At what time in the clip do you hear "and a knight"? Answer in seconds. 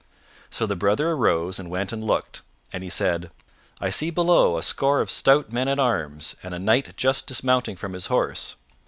6.41-6.97